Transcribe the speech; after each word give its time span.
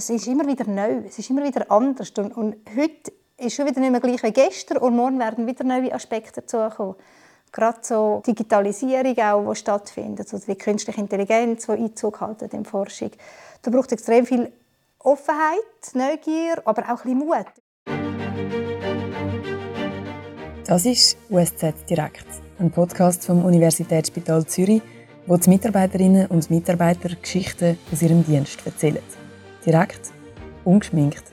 es 0.00 0.08
ist 0.08 0.26
immer 0.28 0.46
wieder 0.46 0.66
neu, 0.66 1.02
es 1.06 1.18
ist 1.18 1.28
immer 1.28 1.44
wieder 1.44 1.70
anders. 1.70 2.10
Und, 2.16 2.34
und 2.34 2.56
heute 2.74 3.12
ist 3.36 3.54
schon 3.54 3.66
wieder 3.66 3.80
nicht 3.80 3.90
mehr 3.90 4.00
gleich 4.00 4.22
wie 4.22 4.32
gestern 4.32 4.78
und 4.78 4.96
morgen 4.96 5.18
werden 5.18 5.46
wieder 5.46 5.62
neue 5.62 5.92
Aspekte 5.92 6.40
dazukommen. 6.40 6.94
Gerade 7.52 7.78
so 7.82 8.22
Digitalisierung 8.26 9.18
auch, 9.18 9.52
die 9.52 9.58
stattfindet, 9.58 10.32
also 10.32 10.46
die 10.46 10.56
künstliche 10.56 11.00
Intelligenz, 11.00 11.66
die 11.66 11.72
Einzug 11.72 12.20
hält 12.20 12.40
in 12.42 12.62
die 12.62 12.68
Forschung. 12.68 13.10
Da 13.60 13.70
braucht 13.70 13.88
es 13.88 13.92
extrem 13.92 14.24
viel 14.24 14.50
Offenheit, 15.00 15.94
Neugier, 15.94 16.62
aber 16.64 16.82
auch 16.84 17.04
ein 17.04 17.18
bisschen 17.18 17.18
Mut. 17.18 17.46
Das 20.66 20.86
ist 20.86 21.18
USZ 21.28 21.74
Direkt, 21.90 22.26
ein 22.58 22.70
Podcast 22.70 23.26
vom 23.26 23.44
Universitätsspital 23.44 24.46
Zürich, 24.46 24.82
wo 25.26 25.36
die 25.36 25.50
Mitarbeiterinnen 25.50 26.28
und 26.28 26.48
Mitarbeiter 26.50 27.10
Geschichten 27.20 27.76
aus 27.92 28.00
ihrem 28.00 28.24
Dienst 28.24 28.64
erzählen. 28.64 29.19
Direkt, 29.64 30.10
ungeschminkt 30.64 31.24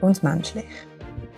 und 0.00 0.22
menschlich. 0.22 0.66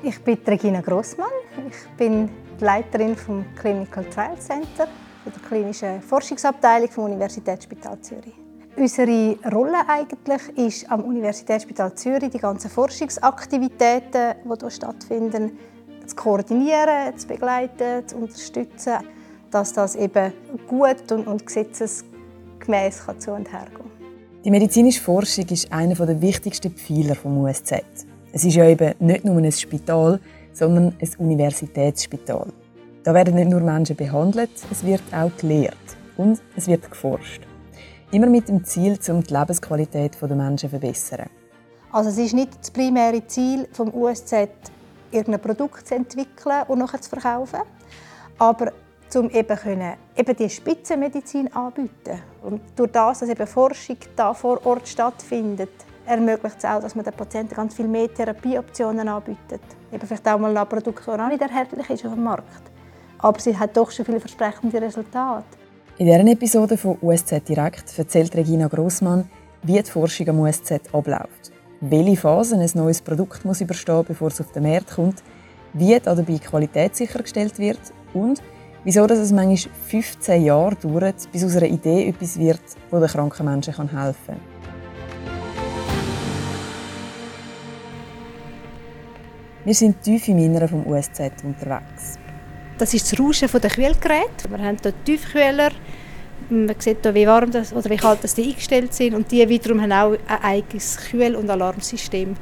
Ich 0.03 0.23
bin 0.23 0.39
Regina 0.47 0.83
Grossmann. 0.83 1.31
Ich 1.67 1.89
bin 1.97 2.29
die 2.61 2.65
Leiterin 2.65 3.17
vom 3.17 3.45
Clinical 3.57 4.05
Trial 4.05 4.39
Center, 4.39 4.87
der 5.25 5.49
klinischen 5.49 6.03
Forschungsabteilung 6.03 6.91
vom 6.91 7.05
Universitätsspital 7.05 7.99
Zürich. 8.03 8.35
Unsere 8.77 9.39
Rolle 9.51 9.79
eigentlich 9.89 10.59
ist 10.59 10.91
am 10.91 11.05
Universitätsspital 11.05 11.95
Zürich 11.95 12.29
die 12.29 12.39
ganzen 12.39 12.71
Forschungsaktivitäten, 12.71 14.35
die 14.45 14.59
hier 14.61 14.71
stattfinden, 14.71 15.59
zu 16.07 16.17
koordinieren, 16.17 17.17
zu 17.17 17.27
begleiten, 17.27 18.07
zu 18.07 18.17
unterstützen, 18.17 18.99
dass 19.51 19.73
das 19.73 19.97
eben 19.97 20.35
gut 20.69 21.11
und, 21.11 21.27
und 21.27 21.47
gesetzesgemäß 21.47 23.07
zu 23.19 23.33
und 23.33 23.51
her 23.51 23.67
gehen 23.75 23.96
Die 24.47 24.53
medizinische 24.53 25.03
Forschung 25.03 25.45
ist 25.49 25.73
einer 25.73 25.97
der 25.97 26.23
wichtigsten 26.23 26.71
Pfeiler 26.71 27.17
des 27.17 27.25
USZ. 27.25 27.83
Es 28.31 28.45
ist 28.45 28.55
ja 28.55 28.65
eben 28.65 28.95
nicht 29.01 29.25
nur 29.25 29.39
ein 29.39 29.51
Spital, 29.51 30.21
sondern 30.53 30.95
ein 31.01 31.11
Universitätsspital. 31.19 32.53
Da 33.03 33.13
werden 33.13 33.35
nicht 33.35 33.51
nur 33.51 33.59
Menschen 33.59 33.97
behandelt, 33.97 34.51
es 34.71 34.85
wird 34.87 35.03
auch 35.11 35.37
gelehrt 35.37 35.75
und 36.17 36.41
es 36.55 36.69
wird 36.69 36.89
geforscht. 36.89 37.43
Immer 38.13 38.29
mit 38.29 38.49
dem 38.49 38.63
Ziel, 38.63 38.97
um 39.09 39.21
die 39.21 39.35
Lebensqualität 39.35 40.17
der 40.23 40.37
Menschen 40.37 40.59
zu 40.59 40.69
verbessern. 40.69 41.29
Also 41.91 42.11
es 42.11 42.19
ist 42.19 42.35
nicht 42.35 42.57
das 42.61 42.71
primäre 42.71 43.27
Ziel 43.27 43.65
des 43.65 43.81
USZ, 43.81 44.33
irgendein 45.11 45.43
Produkt 45.43 45.89
zu 45.89 45.97
entwickeln 45.97 46.63
und 46.69 46.79
nachher 46.79 47.01
zu 47.01 47.11
verkaufen. 47.11 47.63
Aber 48.39 48.73
um 49.15 49.31
eben, 49.31 49.57
können, 49.57 49.95
eben 50.17 50.37
die 50.37 50.51
Spitzenmedizin 50.51 51.53
anbieten. 51.53 52.21
Und 52.43 52.61
durch 52.75 52.91
das, 52.91 53.21
dass 53.21 53.29
eben 53.29 53.47
Forschung 53.47 53.97
da 54.17 54.35
vor 54.35 54.65
Ort 54.67 54.89
stattfindet, 54.89 55.71
ermöglicht 56.07 56.57
es 56.59 56.65
auch, 56.65 56.81
dass 56.81 56.95
man 56.95 57.05
den 57.05 57.15
Patienten 57.15 57.55
ganz 57.55 57.75
viel 57.75 57.87
mehr 57.87 58.13
Therapieoptionen 58.13 59.07
anbietet. 59.09 59.63
Eben 59.93 60.07
vielleicht 60.07 60.27
auch 60.29 60.39
mal 60.39 60.57
ein 60.57 60.69
Produkt, 60.69 61.07
das 61.07 61.09
auch 61.09 61.29
nicht 61.29 61.43
erhältlich 61.43 61.89
ist 61.91 62.05
auf 62.05 62.15
dem 62.15 62.25
Markt. 62.25 62.71
Aber 63.19 63.39
sie 63.41 63.57
hat 63.57 63.77
doch 63.77 63.91
schon 63.91 64.05
viele 64.05 64.21
versprechende 64.21 64.81
Resultate. 64.81 65.45
In 65.99 66.07
dieser 66.07 66.27
Episode 66.27 66.77
von 66.77 66.99
USZ 67.01 67.49
Direkt 67.49 67.99
erzählt 67.99 68.35
Regina 68.35 68.69
Grossmann, 68.69 69.31
wie 69.63 69.83
die 69.83 69.91
Forschung 69.91 70.29
am 70.29 70.41
USZ 70.41 70.73
abläuft 70.93 71.53
welche 71.81 72.17
Phasen 72.17 72.61
ein 72.61 72.71
neues 72.75 73.03
Produkt 73.03 73.45
muss 73.45 73.61
überstehen 73.61 74.05
bevor 74.07 74.29
es 74.29 74.41
auf 74.41 74.53
den 74.53 74.63
Markt 74.65 74.95
kommt, 74.95 75.23
wie 75.73 75.99
dabei 75.99 76.39
Qualität 76.39 76.97
sichergestellt 76.97 77.59
wird 77.59 77.81
und 78.15 78.43
wieso 78.87 79.05
dass 79.05 79.19
es 79.19 79.33
manchmal 79.33 79.75
15 79.89 80.45
Jahre 80.45 80.77
dauert, 80.77 81.17
bis 81.33 81.43
aus 81.43 81.57
einer 81.57 81.67
Idee 81.67 82.09
etwas 82.09 82.39
wird, 82.39 82.61
das 82.89 83.01
den 83.01 83.09
kranken 83.09 83.45
Menschen 83.45 83.75
helfen 83.75 84.17
kann. 84.27 84.41
Wir 89.65 89.75
sind 89.75 90.01
tief 90.03 90.29
im 90.29 90.39
Inneren 90.39 90.69
vom 90.69 90.87
USZ 90.87 91.19
unterwegs. 91.43 92.17
Das 92.79 92.95
ist 92.95 93.11
das 93.11 93.19
Rauschen 93.19 93.49
der 93.61 93.71
Kühlgeräte. 93.71 94.49
Wir 94.49 94.59
haben 94.59 94.77
hier 94.81 95.05
Tiefkühler, 95.05 95.73
man 96.49 96.77
sieht 96.79 96.99
hier, 97.03 97.15
wie 97.15 97.27
warm 97.27 97.51
das, 97.51 97.73
oder 97.73 97.91
wie 97.91 97.97
kalt 97.97 98.23
das 98.23 98.37
die 98.37 98.51
eingestellt 98.51 98.95
sind. 98.95 99.15
Und 99.17 99.33
die 99.33 99.49
wiederum 99.49 99.83
haben 99.83 99.91
auch 99.91 100.13
ein 100.29 100.45
eigenes 100.45 100.97
Kühl- 100.97 101.35
und 101.35 101.51
Alarmsystem, 101.51 102.37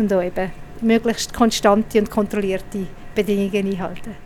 um 0.00 0.08
hier 0.08 0.22
eben 0.22 0.50
möglichst 0.80 1.32
konstante 1.32 2.00
und 2.00 2.10
kontrollierte 2.10 2.88
Bedingungen 3.14 3.70
einhalten. 3.70 4.23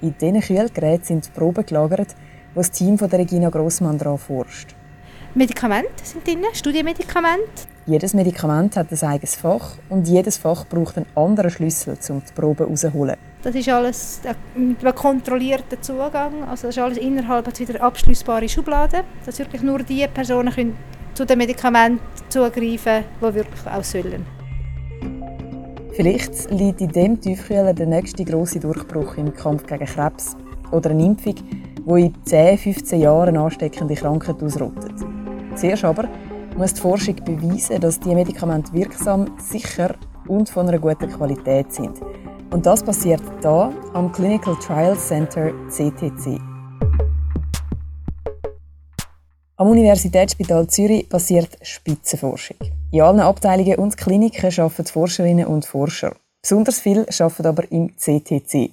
In 0.00 0.14
diesen 0.16 0.40
Kühlgeräten 0.40 1.04
sind 1.04 1.34
Proben 1.34 1.66
gelagert, 1.66 2.14
die 2.52 2.54
das 2.54 2.70
Team 2.70 2.98
von 2.98 3.10
der 3.10 3.18
Regina 3.18 3.50
Grossmann 3.50 3.98
daran 3.98 4.18
forscht. 4.18 4.76
Medikamente 5.34 6.04
sind 6.04 6.24
drin, 6.24 6.44
Studienmedikamente. 6.52 7.66
Jedes 7.86 8.14
Medikament 8.14 8.76
hat 8.76 8.92
ein 8.92 9.08
eigenes 9.08 9.34
Fach 9.34 9.72
und 9.88 10.06
jedes 10.06 10.38
Fach 10.38 10.64
braucht 10.66 10.96
einen 10.98 11.06
anderen 11.16 11.50
Schlüssel, 11.50 11.98
um 12.10 12.22
die 12.22 12.32
Proben 12.32 12.66
herauszuholen. 12.66 13.16
Das 13.42 13.54
ist 13.54 13.68
alles 13.68 14.20
mit 14.54 14.84
einem 14.84 14.94
kontrollierten 14.94 15.82
Zugang. 15.82 16.44
Also 16.48 16.68
das 16.68 16.76
ist 16.76 16.82
alles 16.82 16.98
innerhalb 16.98 17.58
wieder 17.58 17.82
abschließbare 17.82 18.48
Schubladen, 18.48 19.02
dass 19.26 19.38
wirklich 19.38 19.62
nur 19.62 19.80
die 19.80 20.06
Personen 20.06 20.52
können 20.52 20.76
zu 21.14 21.24
den 21.24 21.38
Medikamenten 21.38 22.00
zugreifen 22.28 23.04
können, 23.20 23.32
die 23.32 23.34
wirklich 23.34 23.66
auch 23.66 23.84
sollen. 23.84 24.37
Vielleicht 25.98 26.48
liegt 26.52 26.80
in 26.80 26.92
dem 26.92 27.20
Tiefkühler 27.20 27.74
der 27.74 27.88
nächste 27.88 28.24
große 28.24 28.60
Durchbruch 28.60 29.16
im 29.16 29.34
Kampf 29.34 29.66
gegen 29.66 29.84
Krebs 29.84 30.36
oder 30.70 30.90
eine 30.90 31.04
Impfung, 31.04 31.34
die 31.34 32.02
in 32.02 32.14
10, 32.24 32.56
15 32.56 33.00
Jahren 33.00 33.36
ansteckende 33.36 33.96
Krankheit 33.96 34.40
ausrottet. 34.40 34.92
Zuerst 35.56 35.84
aber 35.84 36.08
muss 36.56 36.74
die 36.74 36.82
Forschung 36.82 37.16
beweisen, 37.24 37.80
dass 37.80 37.98
die 37.98 38.14
Medikamente 38.14 38.72
wirksam, 38.74 39.26
sicher 39.38 39.96
und 40.28 40.48
von 40.48 40.68
einer 40.68 40.78
guten 40.78 41.08
Qualität 41.08 41.72
sind. 41.72 42.00
Und 42.52 42.64
das 42.64 42.80
passiert 42.84 43.22
hier 43.40 43.72
am 43.92 44.12
Clinical 44.12 44.54
Trial 44.60 44.96
Center 44.96 45.50
CTC. 45.68 46.57
Am 49.60 49.70
Universitätsspital 49.70 50.68
Zürich 50.68 51.08
passiert 51.08 51.58
Spitzenforschung. 51.62 52.58
In 52.92 53.00
allen 53.00 53.18
Abteilungen 53.18 53.74
und 53.80 53.96
Kliniken 53.96 54.56
arbeiten 54.56 54.86
Forscherinnen 54.86 55.46
und 55.46 55.66
Forscher. 55.66 56.14
Besonders 56.40 56.78
viel 56.78 57.04
arbeiten 57.18 57.44
aber 57.44 57.72
im 57.72 57.90
CTC. 57.96 58.70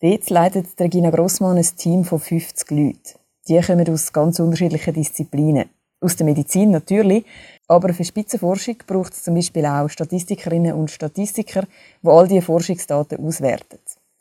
Dort 0.00 0.30
leitet 0.30 0.80
Regina 0.80 1.10
Grossmann 1.10 1.58
ein 1.58 1.76
Team 1.76 2.06
von 2.06 2.20
50 2.20 2.70
Leuten. 2.70 3.18
Die 3.46 3.60
kommen 3.60 3.86
aus 3.90 4.14
ganz 4.14 4.40
unterschiedlichen 4.40 4.94
Disziplinen. 4.94 5.68
Aus 6.00 6.16
der 6.16 6.24
Medizin 6.24 6.70
natürlich, 6.70 7.26
aber 7.68 7.92
für 7.92 8.04
Spitzenforschung 8.04 8.76
braucht 8.86 9.12
es 9.12 9.24
zum 9.24 9.34
Beispiel 9.34 9.66
auch 9.66 9.90
Statistikerinnen 9.90 10.72
und 10.72 10.90
Statistiker, 10.90 11.64
die 12.02 12.08
all 12.08 12.28
diese 12.28 12.40
Forschungsdaten 12.40 13.22
auswerten. 13.22 13.78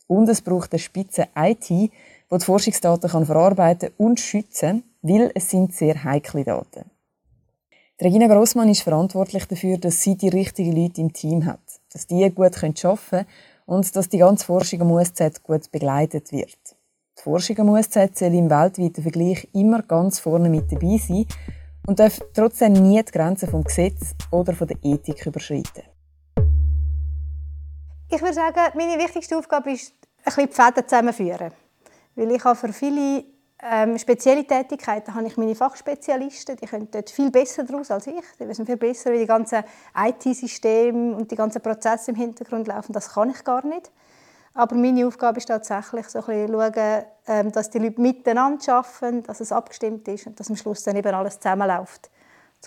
Und 0.08 0.28
es 0.28 0.42
braucht 0.42 0.74
eine 0.74 0.80
Spitzen-IT, 0.80 1.92
die 2.34 2.40
die 2.40 2.46
Forschungsdaten 2.46 3.10
kann 3.10 3.26
verarbeiten 3.26 3.92
und 3.98 4.20
schützen 4.20 4.84
weil 5.04 5.32
es 5.36 5.50
sind 5.50 5.74
sehr 5.74 6.04
heikle 6.04 6.44
Daten. 6.44 6.90
Die 8.00 8.06
Regina 8.06 8.28
Grossmann 8.28 8.70
ist 8.70 8.82
verantwortlich 8.82 9.46
dafür, 9.46 9.78
dass 9.78 10.02
sie 10.02 10.16
die 10.16 10.30
richtigen 10.30 10.76
Leute 10.76 11.02
im 11.02 11.14
Team 11.14 11.46
hat, 11.46 11.60
dass 11.92 12.08
die 12.08 12.28
gut 12.32 12.58
arbeiten 12.58 12.74
können 12.74 13.26
und 13.66 13.96
dass 13.96 14.10
die 14.10 14.18
ganze 14.18 14.46
Forschung 14.46 14.82
am 14.82 14.92
USZ 14.92 15.44
gut 15.44 15.72
begleitet 15.72 16.32
wird. 16.32 16.58
Die 17.18 17.22
Forschung 17.22 17.60
am 17.60 17.70
USZ 17.70 18.18
soll 18.18 18.34
im 18.34 18.50
weltweiten 18.50 19.04
Vergleich 19.04 19.48
immer 19.54 19.84
ganz 19.84 20.20
vorne 20.20 20.50
mit 20.50 20.72
dabei 20.72 20.98
sein 20.98 21.26
und 21.86 22.00
darf 22.00 22.20
trotzdem 22.34 22.74
nie 22.74 23.04
die 23.04 23.12
Grenzen 23.12 23.50
vom 23.50 23.64
Gesetz 23.64 24.16
oder 24.32 24.54
der 24.54 24.78
Ethik 24.82 25.26
überschreiten. 25.26 25.84
Ich 28.10 28.22
würde 28.22 28.34
sagen, 28.34 28.60
meine 28.76 28.98
wichtigste 28.98 29.38
Aufgabe 29.38 29.72
ist, 29.72 29.94
ein 30.18 30.24
bisschen 30.24 30.48
die 30.48 30.54
Fäden 30.54 30.88
zusammenführen. 30.88 31.62
Weil 32.16 32.31
ich 32.31 32.44
habe 32.44 32.56
für 32.56 32.72
viele 32.72 33.25
ähm, 33.66 33.97
spezielle 33.97 34.46
Tätigkeiten 34.46 35.16
habe 35.16 35.28
ich 35.28 35.38
meine 35.38 35.56
Fachspezialisten, 35.56 36.57
die 36.57 36.66
können 36.66 36.90
dort 36.91 37.09
viel 37.09 37.31
besser 37.31 37.63
daraus 37.63 37.91
als 37.91 38.07
ich. 38.07 38.24
Die 38.40 38.47
wissen 38.47 38.66
viel 38.66 38.78
besser, 38.78 39.13
wie 39.13 39.19
die 39.19 39.25
ganzen 39.25 39.63
IT-Systeme 39.96 41.16
und 41.16 41.31
die 41.31 41.35
ganzen 41.35 41.62
Prozesse 41.62 42.12
im 42.12 42.18
Hintergrund 42.18 42.68
laufen. 42.68 42.92
Das 42.92 43.13
kann 43.13 43.30
ich 43.30 43.44
gar 43.44 43.65
nicht. 43.65 43.92
Aber 44.54 44.75
meine 44.75 45.07
Aufgabe 45.07 45.38
ist 45.38 45.48
tatsächlich, 45.48 46.07
so 46.10 46.19
ein 46.27 46.48
schauen, 46.48 47.04
ähm, 47.27 47.51
dass 47.51 47.69
die 47.69 47.80
Leute 47.80 48.01
miteinander 48.01 48.75
arbeiten, 48.75 49.24
dass 49.24 49.39
es 49.39 49.51
abgestimmt 49.51 50.07
ist 50.09 50.27
und 50.27 50.39
dass 50.39 50.50
am 50.50 50.56
Schluss 50.56 50.83
dann 50.83 50.95
eben 50.95 51.13
alles 51.13 51.39
zusammenläuft, 51.39 52.12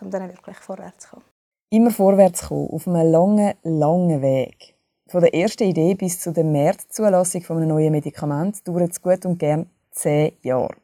um 0.01 0.11
dann 0.11 0.29
wirklich 0.29 0.57
vorwärts 0.57 1.05
zu 1.05 1.11
kommen. 1.11 1.25
Immer 1.71 1.91
vorwärts 1.91 2.49
kommen, 2.49 2.71
auf 2.71 2.89
einem 2.89 3.11
langen, 3.11 3.55
langen 3.63 4.23
Weg. 4.23 4.76
Von 5.09 5.21
der 5.21 5.33
ersten 5.33 5.63
Idee 5.63 5.95
bis 5.95 6.19
zu 6.19 6.33
der 6.33 6.43
Märzzulassung 6.43 7.41
von 7.43 7.59
einem 7.59 7.69
neuen 7.69 7.93
Medikament 7.93 8.67
dauert 8.67 8.91
es 8.91 9.01
gut 9.01 9.25
und 9.25 9.39
gern 9.39 9.67
zehn 9.93 10.33
Jahre. 10.43 10.75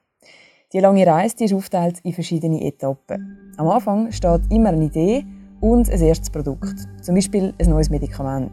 Die 0.73 0.79
lange 0.79 1.05
Reise 1.05 1.35
die 1.35 1.47
ist 1.47 1.53
aufgeteilt 1.53 1.99
in 2.05 2.13
verschiedene 2.13 2.65
Etappen. 2.65 3.53
Am 3.57 3.67
Anfang 3.67 4.13
steht 4.13 4.43
immer 4.49 4.69
eine 4.69 4.85
Idee 4.85 5.27
und 5.61 5.91
ein 5.91 6.01
erstes 6.01 6.31
Produkt, 6.31 6.87
zum 7.03 7.17
Beispiel 7.17 7.53
ein 7.59 7.69
neues 7.69 7.91
Medikament. 7.91 8.53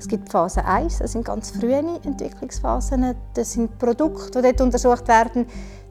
Es 0.00 0.08
gibt 0.08 0.28
Phase 0.28 0.64
1, 0.64 0.98
das 0.98 1.12
sind 1.12 1.24
ganz 1.24 1.52
frühe 1.52 2.00
Entwicklungsphasen. 2.04 3.14
Das 3.34 3.52
sind 3.52 3.78
Produkte, 3.78 4.42
die 4.42 4.48
dort 4.48 4.60
untersucht 4.62 5.06
werden, 5.06 5.46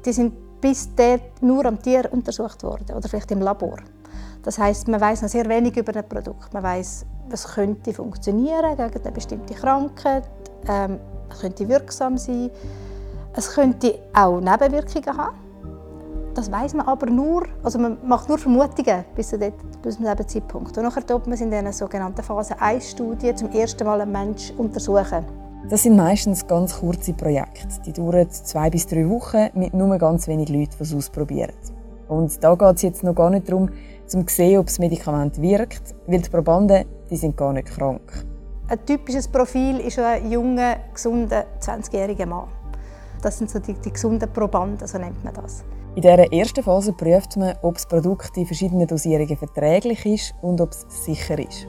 die 0.06 0.12
sind 0.12 0.34
bis 0.60 0.94
dort 0.98 1.42
nur 1.42 1.66
am 1.66 1.81
Tier 1.81 2.12
untersucht 2.12 2.62
worden 2.64 2.94
oder 2.94 3.08
vielleicht 3.08 3.31
im 3.31 3.40
Labor. 3.40 3.78
Das 4.44 4.57
heißt, 4.57 4.88
man 4.88 5.00
weiß 5.00 5.21
noch 5.21 5.30
sehr 5.30 5.48
wenig 5.48 5.77
über 5.77 5.95
ein 5.95 6.07
Produkt. 6.07 6.54
Man 6.54 6.63
weiß, 6.63 7.06
was 7.30 7.45
könnte 7.56 7.94
funktionieren 7.94 8.75
gegen 8.75 9.04
eine 9.04 9.12
bestimmte 9.12 9.54
Krankheit, 9.54 10.30
ähm, 10.68 11.00
es 11.30 11.39
könnte 11.39 11.68
wirksam 11.68 12.18
sein, 12.18 12.51
es 13.36 13.50
könnte 13.54 14.00
auch 14.13 14.39
Nebenwirkungen 14.39 15.18
haben. 15.18 15.38
Das 16.33 16.51
weiß 16.51 16.74
man 16.74 16.88
aber 16.88 17.06
nur, 17.07 17.44
also 17.62 17.77
man 17.77 17.98
macht 18.06 18.27
nur 18.27 18.39
Vermutungen 18.39 19.06
bis 19.15 19.30
zu, 19.30 19.38
diesem 19.38 20.27
Zeitpunkt. 20.27 20.75
Und 20.77 20.83
nachher 20.83 21.06
tut 21.06 21.27
man 21.27 21.33
es 21.33 21.42
in 21.42 21.51
dieser 21.51 21.71
sogenannten 21.71 22.24
Phase 22.24 22.56
1-Studie 22.56 23.36
zum 23.36 23.51
ersten 23.51 23.86
Mal 23.86 24.01
einen 24.01 24.12
Menschen 24.12 24.57
untersuchen. 24.57 25.25
Das 25.69 25.83
sind 25.83 25.95
meistens 25.95 26.45
ganz 26.45 26.80
kurze 26.80 27.13
Projekte. 27.13 27.68
Die 27.86 27.94
dauern 27.94 28.30
zwei 28.30 28.69
bis 28.69 28.88
drei 28.88 29.07
Wochen 29.07 29.50
mit 29.54 29.74
nur 29.74 29.98
ganz 29.98 30.27
wenig 30.27 30.50
Leuten, 30.50 30.71
die 30.77 30.83
es 30.83 30.94
ausprobieren. 30.94 31.54
Und 32.09 32.44
da 32.44 32.56
geht 32.56 32.75
es 32.75 32.81
jetzt 32.81 33.04
noch 33.04 33.16
gar 33.16 33.30
nicht 33.30 33.48
darum, 33.48 33.69
um 34.14 34.28
zu 34.28 34.36
sehen, 34.36 34.60
ob 34.60 34.68
das 34.68 34.80
Medikament 34.80 35.42
wirkt, 35.42 35.96
weil 36.08 36.22
die 36.22 36.30
Probanden 36.30 36.86
die 37.10 37.18
sind 37.18 37.38
gar 37.38 37.54
nicht 37.54 37.68
krank. 37.68 38.26
Ein 38.68 38.86
typisches 38.86 39.28
Profil 39.28 39.80
ist 39.80 40.00
ein 40.00 40.32
junger, 40.32 40.78
gesunder 40.94 41.46
20-jähriger 41.60 42.26
Mann. 42.26 42.48
Das 43.22 43.38
sind 43.38 43.50
so 43.50 43.60
die, 43.60 43.74
die 43.74 43.92
gesunden 43.92 44.32
Probanden, 44.32 44.88
so 44.88 44.98
nennt 44.98 45.24
man 45.24 45.34
das. 45.34 45.64
In 45.96 46.02
dieser 46.02 46.34
ersten 46.34 46.64
Phase 46.64 46.92
prüft 46.92 47.38
man, 47.38 47.56
ob 47.62 47.76
das 47.76 47.86
Produkt 47.86 48.36
in 48.36 48.48
verschiedenen 48.48 48.88
Dosierungen 48.88 49.38
verträglich 49.38 50.06
ist 50.06 50.34
und 50.42 50.60
ob 50.60 50.72
es 50.72 50.86
sicher 51.06 51.38
ist. 51.38 51.68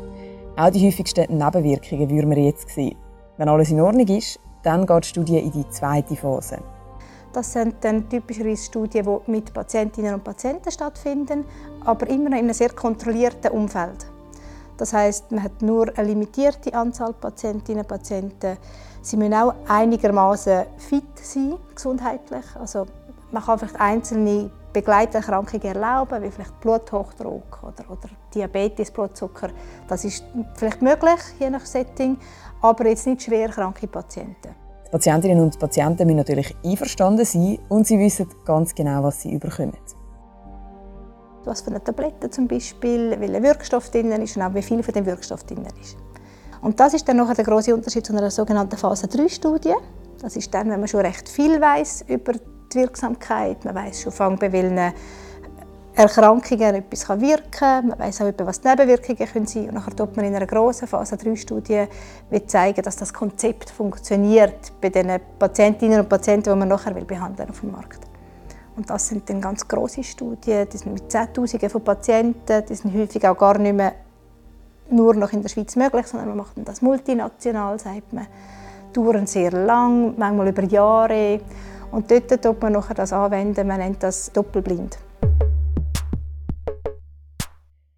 Auch 0.57 0.71
die 0.71 0.87
häufigsten 0.87 1.37
Nebenwirkungen 1.37 2.09
würden 2.09 2.31
wir 2.31 2.43
jetzt 2.43 2.71
sehen. 2.71 2.97
Wenn 3.37 3.49
alles 3.49 3.71
in 3.71 3.81
Ordnung 3.81 4.09
ist, 4.09 4.41
dann 4.63 4.87
geht 4.87 5.05
die 5.05 5.09
Studie 5.09 5.39
in 5.39 5.51
die 5.51 5.69
zweite 5.69 6.17
Phase. 6.17 6.59
Das 7.35 7.53
sind 7.53 7.75
dann 7.81 8.09
typischerweise 8.09 8.65
Studien, 8.65 9.05
die 9.05 9.31
mit 9.31 9.53
Patientinnen 9.53 10.15
und 10.15 10.23
Patienten 10.23 10.71
stattfinden, 10.71 11.45
aber 11.85 12.09
immer 12.09 12.29
in 12.29 12.35
einem 12.35 12.53
sehr 12.53 12.71
kontrollierten 12.71 13.51
Umfeld. 13.51 14.07
Das 14.77 14.93
heißt, 14.93 15.33
man 15.33 15.43
hat 15.43 15.61
nur 15.61 15.89
eine 15.99 16.09
limitierte 16.09 16.73
Anzahl 16.73 17.13
Patientinnen 17.13 17.81
und 17.83 17.89
Patienten. 17.89 18.57
Sie 19.03 19.17
müssen 19.17 19.35
auch 19.35 19.55
einigermaßen 19.67 20.67
fit 20.79 21.19
sein, 21.21 21.55
gesundheitlich. 21.75 22.45
Also 22.59 22.87
man 23.33 23.43
kann 23.43 23.59
vielleicht 23.59 23.81
einzelne 23.81 24.51
Begleiterkrankungen 24.73 25.75
erlauben, 25.75 26.23
wie 26.23 26.31
vielleicht 26.31 26.61
Bluthochdruck 26.61 27.65
oder, 27.65 27.91
oder 27.91 28.11
Diabetes, 28.33 28.93
Blutzucker. 28.93 29.51
Das 29.89 30.05
ist 30.05 30.25
vielleicht 30.55 30.83
möglich, 30.83 31.21
je 31.41 31.51
nach 31.51 31.67
Setting, 31.67 32.17
aber 32.63 32.87
jetzt 32.87 33.09
nicht 33.09 33.23
schwer 33.23 33.49
kranke 33.49 33.89
Patienten. 33.89 34.64
Die 34.87 34.91
Patientinnen 34.91 35.41
und 35.41 35.59
Patienten 35.59 36.07
müssen 36.07 36.19
natürlich 36.19 36.55
einverstanden 36.65 37.25
sein 37.25 37.59
und 37.69 37.87
sie 37.87 37.99
wissen 37.99 38.29
ganz 38.45 38.75
genau, 38.75 39.03
was 39.03 39.23
sie 39.23 39.33
überkommen. 39.33 39.77
Was 41.45 41.61
für 41.61 41.71
eine 41.71 41.83
Tablette 41.83 42.31
zum 42.31 42.49
Beispiel, 42.49 43.19
welcher 43.19 43.43
Wirkstoff 43.43 43.91
drin 43.91 44.13
ist 44.13 44.37
und 44.37 44.43
auch 44.43 44.55
wie 44.55 44.63
viel 44.63 44.83
von 44.83 44.95
dem 44.95 45.05
Wirkstoff 45.05 45.45
drin 45.45 45.67
ist. 45.81 45.97
Und 46.63 46.81
das 46.81 46.95
ist 46.95 47.07
dann 47.07 47.19
noch 47.19 47.33
der 47.35 47.45
große 47.45 47.75
Unterschied 47.75 48.07
zu 48.07 48.17
einer 48.17 48.31
sogenannten 48.31 48.79
Phase 48.79 49.07
3 49.07 49.29
Studie. 49.29 49.75
Das 50.23 50.37
ist 50.37 50.55
dann, 50.55 50.71
wenn 50.71 50.81
man 50.81 50.89
schon 50.89 51.01
recht 51.01 51.29
viel 51.29 51.61
weiß 51.61 52.07
über 52.09 52.33
die 52.33 52.79
Wirksamkeit, 52.79 53.65
man 53.65 53.75
weiß 53.75 54.03
schon 54.03 54.13
von 54.13 54.39
bei 54.39 54.51
welchen 54.51 54.95
Erkrankungen 55.97 56.75
etwas 56.75 57.09
wirken 57.21 57.51
kann. 57.53 57.89
Man 57.89 57.99
weiß 57.99 58.23
auch, 58.23 58.33
was 58.39 58.61
die 58.61 58.69
Nebenwirkungen 58.69 59.47
sein 59.47 59.67
können. 59.67 59.77
Und 59.77 59.87
dann 59.87 59.97
tut 59.97 60.17
man 60.17 60.27
in 60.27 60.35
einer 60.35 60.47
grossen 60.47 60.89
Phase 60.89 61.15
3-Studie 61.15 61.85
zeigen, 62.47 62.83
dass 62.83 62.97
das 62.97 63.13
Konzept 63.13 63.71
funktioniert 63.71 64.73
bei 64.81 64.89
den 64.89 65.21
Patientinnen 65.39 66.01
und 66.01 66.09
Patienten, 66.09 66.51
die 66.51 66.59
man 66.59 66.69
nachher 66.69 66.93
behandeln 66.93 67.51
auf 67.51 67.61
dem 67.61 67.71
Markt. 67.71 68.01
Und 68.77 68.91
das 68.91 69.07
sind 69.07 69.31
dann 69.31 69.41
ganz 69.41 69.69
große 69.69 70.03
Studien, 70.03 70.67
die 70.69 70.77
sind 70.77 70.95
mit 70.95 71.11
Zehntausenden 71.11 71.71
von 71.71 71.85
Patienten, 71.85 72.65
die 72.69 72.75
sind 72.75 72.93
häufig 72.93 73.25
auch 73.29 73.39
gar 73.39 73.57
nicht 73.59 73.77
mehr 73.77 73.93
nur 74.91 75.15
noch 75.15 75.33
in 75.33 75.43
der 75.43 75.49
Schweiz 75.49 75.77
möglich, 75.77 76.07
sondern 76.07 76.29
man 76.29 76.39
macht 76.39 76.55
das 76.57 76.83
multinational, 76.83 77.79
sagt 77.79 78.13
man. 78.13 78.27
Dauern 78.93 79.27
sehr 79.27 79.53
lang, 79.53 80.15
manchmal 80.19 80.49
über 80.49 80.65
Jahre. 80.65 81.41
Und 81.93 82.11
dort 82.11 82.43
tut 82.43 82.61
man 82.61 82.73
nachher 82.73 82.95
das 82.95 83.13
anwenden, 83.13 83.67
man 83.67 83.79
nennt 83.79 84.03
das 84.03 84.33
doppelblind. 84.33 84.99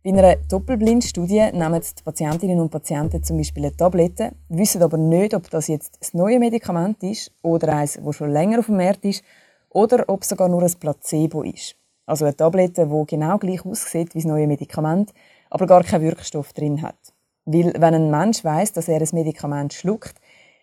Bei 0.07 0.13
einer 0.13 0.37
Doppelblindstudie 0.37 1.51
nehmen 1.51 1.81
die 1.81 2.03
Patientinnen 2.05 2.61
und 2.61 2.71
Patienten 2.71 3.25
zum 3.25 3.39
Beispiel 3.39 3.65
eine 3.65 3.77
Tablette, 3.77 4.31
wissen 4.49 4.81
aber 4.85 4.99
nicht, 4.99 5.35
ob 5.35 5.51
das 5.51 5.67
jetzt 5.67 5.99
das 5.99 6.15
neue 6.15 6.39
Medikament 6.39 7.03
ist 7.03 7.33
oder 7.43 7.75
eines, 7.75 7.99
das 8.01 8.15
schon 8.15 8.31
länger 8.31 8.61
auf 8.61 8.67
dem 8.67 8.77
Markt 8.77 9.05
ist, 9.05 9.25
oder 9.69 10.05
ob 10.07 10.23
es 10.23 10.29
sogar 10.29 10.49
nur 10.49 10.63
ein 10.63 10.73
Placebo 10.79 11.43
ist. 11.43 11.75
Also 12.07 12.25
eine 12.25 12.37
Tablette, 12.37 12.87
die 12.87 13.07
genau 13.09 13.37
gleich 13.39 13.67
aussieht 13.67 14.15
wie 14.15 14.19
das 14.19 14.27
neue 14.27 14.47
Medikament, 14.47 15.13
aber 15.51 15.67
gar 15.67 15.83
keinen 15.83 16.05
Wirkstoff 16.05 16.53
drin 16.53 16.83
hat. 16.83 17.13
Weil 17.45 17.73
wenn 17.77 17.95
ein 17.95 18.09
Mensch 18.09 18.45
weiß, 18.45 18.75
dass 18.75 18.87
er 18.87 19.01
ein 19.01 19.09
Medikament 19.11 19.73
schluckt, 19.73 20.15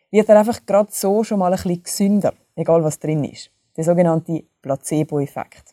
wird 0.10 0.30
er 0.30 0.40
einfach 0.40 0.66
gerade 0.66 0.88
so 0.90 1.26
schon 1.26 1.40
mal 1.40 1.52
ein 1.52 1.58
bisschen 1.58 1.84
gesünder, 1.84 2.34
egal 2.56 2.82
was 2.82 2.98
drin 2.98 3.26
ist. 3.26 3.52
Der 3.76 3.84
sogenannte 3.84 4.46
Placebo-Effekt. 4.62 5.73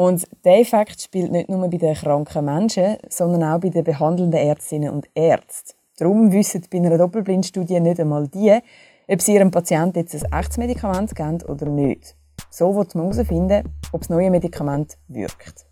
Und 0.00 0.26
der 0.46 0.60
Effekt 0.60 1.02
spielt 1.02 1.30
nicht 1.30 1.50
nur 1.50 1.68
bei 1.68 1.76
den 1.76 1.94
kranken 1.94 2.46
Menschen, 2.46 2.96
sondern 3.10 3.44
auch 3.44 3.60
bei 3.60 3.68
den 3.68 3.84
behandelnden 3.84 4.40
Ärztinnen 4.40 4.88
und 4.88 5.10
Ärzten. 5.14 5.76
Darum 5.98 6.32
wissen 6.32 6.64
bei 6.70 6.78
einer 6.78 6.96
Doppelblindstudie 6.96 7.80
nicht 7.80 8.00
einmal 8.00 8.26
die, 8.26 8.60
ob 9.08 9.20
sie 9.20 9.34
ihrem 9.34 9.50
Patienten 9.50 9.98
jetzt 9.98 10.14
ein 10.14 10.32
echtes 10.32 10.56
Medikament 10.56 11.14
geben 11.14 11.42
oder 11.42 11.66
nicht. 11.66 12.16
So 12.48 12.74
wird 12.74 12.94
man 12.94 13.12
herausfinden, 13.12 13.68
ob 13.92 14.00
das 14.00 14.08
neue 14.08 14.30
Medikament 14.30 14.96
wirkt. 15.08 15.66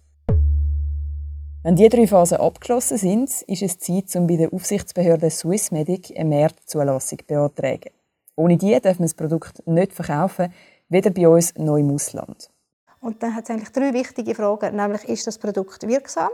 Wenn 1.62 1.76
diese 1.76 1.88
drei 1.88 2.06
Phasen 2.06 2.36
abgeschlossen 2.36 2.98
sind, 2.98 3.30
ist 3.46 3.62
es 3.62 3.78
Zeit, 3.78 4.14
um 4.14 4.26
bei 4.26 4.36
der 4.36 4.52
Aufsichtsbehörde 4.52 5.30
Swissmedic 5.30 6.12
eine 6.14 6.28
Märktzulassung 6.28 7.20
zu 7.20 7.25
beantragen. 7.26 7.92
Ohne 8.36 8.58
die 8.58 8.78
darf 8.78 8.98
man 8.98 9.06
das 9.06 9.14
Produkt 9.14 9.66
nicht 9.66 9.94
verkaufen, 9.94 10.52
weder 10.90 11.08
bei 11.08 11.26
uns 11.26 11.54
noch 11.56 11.78
im 11.78 11.94
Ausland. 11.94 12.50
Und 13.00 13.22
dann 13.22 13.34
hat 13.34 13.44
es 13.44 13.50
eigentlich 13.50 13.70
drei 13.70 13.92
wichtige 13.92 14.34
Fragen, 14.34 14.76
nämlich 14.76 15.04
ist 15.08 15.26
das 15.26 15.38
Produkt 15.38 15.86
wirksam, 15.86 16.30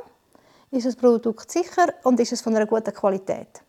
ist 0.71 0.87
das 0.87 0.97
Produkt 0.97 1.51
sicher 1.51 1.93
und 2.03 2.19
ist 2.21 2.33
es 2.33 2.41
von 2.41 2.57
einer 2.57 2.67
guten 2.67 2.93
Qualität. 2.93 3.63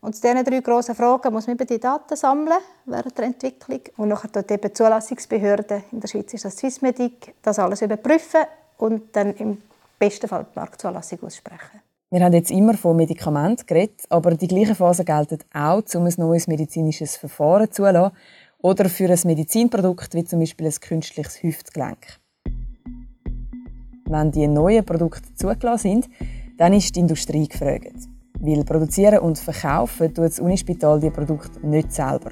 Und 0.00 0.14
zu 0.14 0.20
diesen 0.20 0.44
drei 0.44 0.60
grossen 0.60 0.94
Fragen 0.94 1.32
muss 1.32 1.46
man 1.46 1.56
eben 1.56 1.66
die 1.66 1.80
Daten 1.80 2.14
sammeln 2.14 2.58
während 2.84 3.16
der 3.16 3.24
Entwicklung 3.24 3.80
und 3.96 4.08
nachher 4.08 4.28
dort 4.30 4.50
eben 4.50 4.68
die 4.68 4.72
Zulassungsbehörde, 4.74 5.84
in 5.92 6.00
der 6.00 6.08
Schweiz 6.08 6.34
ist 6.34 6.44
das 6.44 6.58
Swissmedic, 6.58 7.34
das 7.40 7.58
alles 7.58 7.80
überprüfen 7.80 8.42
und 8.76 9.16
dann 9.16 9.34
im 9.36 9.62
besten 9.98 10.28
Fall 10.28 10.44
die 10.44 10.58
Marktzulassung 10.58 11.22
aussprechen. 11.22 11.80
Wir 12.10 12.22
haben 12.22 12.34
jetzt 12.34 12.50
immer 12.50 12.74
von 12.74 12.96
Medikamenten 12.96 13.64
geredet, 13.64 14.02
aber 14.10 14.32
die 14.34 14.46
gleichen 14.46 14.74
Phasen 14.74 15.06
gelten 15.06 15.38
auch, 15.54 15.82
um 15.94 16.04
ein 16.04 16.14
neues 16.18 16.46
medizinisches 16.48 17.16
Verfahren 17.16 17.72
zu 17.72 17.84
lassen 17.84 18.14
oder 18.58 18.88
für 18.90 19.08
ein 19.08 19.18
Medizinprodukt 19.24 20.14
wie 20.14 20.24
zum 20.24 20.40
Beispiel 20.40 20.66
ein 20.66 20.80
künstliches 20.80 21.42
Hüftgelenk. 21.42 22.20
Wenn 24.14 24.30
die 24.30 24.46
neuen 24.46 24.84
Produkte 24.84 25.34
zugelassen 25.34 26.02
sind, 26.02 26.08
dann 26.56 26.72
ist 26.72 26.94
die 26.94 27.00
Industrie 27.00 27.48
gefragt. 27.48 27.96
Weil 28.38 28.62
produzieren 28.62 29.18
und 29.18 29.36
verkaufen 29.40 30.14
tut 30.14 30.26
das 30.26 30.38
Unispital 30.38 31.00
die 31.00 31.10
Produkte 31.10 31.66
nicht 31.66 31.92
selber. 31.92 32.30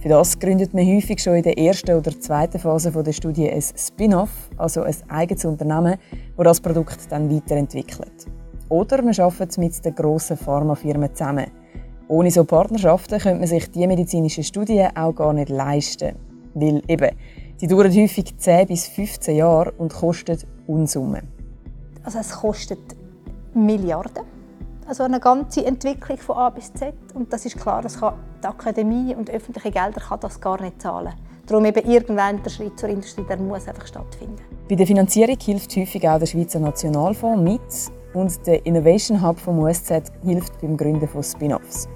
Für 0.00 0.08
das 0.08 0.38
gründet 0.38 0.72
man 0.72 0.86
häufig 0.86 1.22
schon 1.22 1.34
in 1.34 1.42
der 1.42 1.58
ersten 1.58 1.94
oder 1.94 2.18
zweiten 2.18 2.58
Phase 2.58 2.90
der 2.90 3.12
Studie 3.12 3.50
ein 3.50 3.60
Spin-off, 3.60 4.30
also 4.56 4.80
ein 4.80 4.94
eigenes 5.08 5.44
Unternehmen, 5.44 5.98
das 6.38 6.44
das 6.46 6.60
Produkt 6.62 7.00
dann 7.10 7.30
weiterentwickelt. 7.30 8.26
Oder 8.70 9.02
man 9.02 9.14
arbeitet 9.20 9.58
mit 9.58 9.84
den 9.84 9.94
grossen 9.94 10.38
Pharmafirmen 10.38 11.14
zusammen. 11.14 11.48
Ohne 12.08 12.30
so 12.30 12.44
Partnerschaften 12.44 13.18
könnte 13.18 13.40
man 13.40 13.46
sich 13.46 13.70
diese 13.70 13.86
medizinischen 13.86 14.42
Studien 14.44 14.88
auch 14.96 15.14
gar 15.14 15.34
nicht 15.34 15.50
leisten. 15.50 16.16
Weil 16.54 16.80
eben, 16.88 17.10
die 17.60 17.66
dauern 17.66 17.94
häufig 17.94 18.36
10 18.38 18.66
bis 18.66 18.86
15 18.88 19.36
Jahre 19.36 19.72
und 19.72 19.92
kosten 19.92 20.38
Unsummen. 20.66 21.28
Also 22.02 22.18
es 22.18 22.30
kostet 22.30 22.80
Milliarden. 23.52 24.24
Also 24.86 25.02
eine 25.02 25.20
ganze 25.20 25.64
Entwicklung 25.64 26.18
von 26.18 26.36
A 26.36 26.50
bis 26.50 26.72
Z. 26.72 26.94
Und 27.14 27.32
das 27.32 27.44
ist 27.44 27.58
klar, 27.58 27.82
das 27.82 28.00
kann 28.00 28.14
die 28.42 28.46
Akademie 28.46 29.14
und 29.14 29.30
öffentliche 29.30 29.70
Gelder 29.70 30.00
kann 30.00 30.20
das 30.20 30.40
gar 30.40 30.60
nicht 30.60 30.80
zahlen. 30.80 31.12
Darum 31.46 31.64
eben 31.64 31.88
irgendwann 31.88 32.42
der 32.42 32.50
Schritt 32.50 32.78
zur 32.78 32.88
Industrie, 32.88 33.24
der 33.28 33.36
muss 33.36 33.68
einfach 33.68 33.86
stattfinden. 33.86 34.36
Bei 34.68 34.76
der 34.76 34.86
Finanzierung 34.86 35.36
hilft 35.40 35.76
häufig 35.76 36.08
auch 36.08 36.18
der 36.18 36.26
Schweizer 36.26 36.60
Nationalfonds 36.60 37.42
mit 37.42 38.14
und 38.14 38.46
der 38.46 38.64
Innovation 38.64 39.20
Hub 39.22 39.38
vom 39.38 39.58
USZ 39.58 40.10
hilft 40.24 40.60
beim 40.60 40.76
Gründen 40.76 41.06
von 41.06 41.22
Spin-offs. 41.22 41.88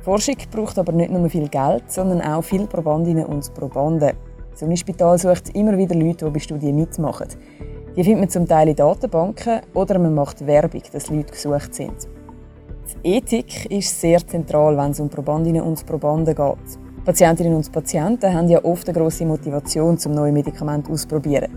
Forschung 0.00 0.36
braucht 0.50 0.78
aber 0.78 0.92
nicht 0.92 1.10
nur 1.10 1.28
viel 1.28 1.48
Geld, 1.48 1.90
sondern 1.92 2.22
auch 2.22 2.42
viele 2.42 2.66
Probandinnen 2.66 3.26
und 3.26 3.52
Probanden. 3.54 4.16
Das 4.58 4.66
Unispital 4.66 5.16
sucht 5.16 5.54
immer 5.54 5.78
wieder 5.78 5.94
Leute, 5.94 6.24
die 6.24 6.30
bei 6.32 6.40
Studien 6.40 6.74
mitmachen. 6.74 7.28
Die 7.94 8.02
findet 8.02 8.18
man 8.18 8.28
zum 8.28 8.44
Teil 8.44 8.66
in 8.66 8.74
Datenbanken 8.74 9.60
oder 9.72 10.00
man 10.00 10.16
macht 10.16 10.44
Werbung, 10.44 10.82
dass 10.90 11.10
Leute 11.10 11.30
gesucht 11.30 11.76
sind. 11.76 12.08
Die 13.04 13.08
Ethik 13.08 13.70
ist 13.70 14.00
sehr 14.00 14.18
zentral, 14.26 14.76
wenn 14.76 14.90
es 14.90 14.98
um 14.98 15.08
Probandinnen 15.08 15.62
und 15.62 15.86
Probanden 15.86 16.34
geht. 16.34 17.04
Patientinnen 17.04 17.54
und 17.54 17.70
Patienten 17.70 18.34
haben 18.34 18.48
ja 18.48 18.64
oft 18.64 18.88
eine 18.88 18.98
grosse 18.98 19.24
Motivation, 19.24 19.96
zum 19.96 20.10
neue 20.10 20.32
Medikament 20.32 20.90
auszuprobieren. 20.90 21.52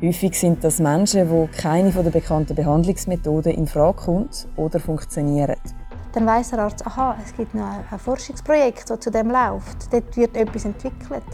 Häufig 0.00 0.38
sind 0.38 0.62
das 0.62 0.78
Menschen, 0.78 1.28
wo 1.28 1.48
keine 1.60 1.90
der 1.90 2.10
bekannten 2.10 2.54
Behandlungsmethoden 2.54 3.52
in 3.52 3.66
Frage 3.66 3.96
kommt 3.96 4.46
oder 4.54 4.78
funktionieren. 4.78 5.56
Dann 6.12 6.24
weiß 6.24 6.50
der 6.50 6.60
Arzt, 6.60 6.86
aha, 6.86 7.16
es 7.20 7.36
gibt 7.36 7.52
noch 7.52 7.64
ein 7.90 7.98
Forschungsprojekt, 7.98 8.88
das 8.88 9.00
zu 9.00 9.10
dem 9.10 9.32
läuft. 9.32 9.92
Dort 9.92 10.16
wird 10.16 10.36
etwas 10.36 10.64
entwickelt. 10.66 11.24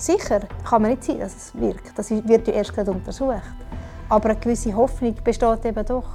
Sicher 0.00 0.40
kann 0.64 0.80
man 0.80 0.92
nicht 0.92 1.04
sein, 1.04 1.18
dass 1.18 1.36
es 1.36 1.54
wirkt. 1.54 1.92
Das 1.98 2.10
wird 2.10 2.48
ja 2.48 2.54
erst 2.54 2.72
gerade 2.72 2.90
untersucht. 2.90 3.42
Aber 4.08 4.30
eine 4.30 4.40
gewisse 4.40 4.74
Hoffnung 4.74 5.14
besteht 5.22 5.64
eben 5.66 5.84
doch. 5.84 6.08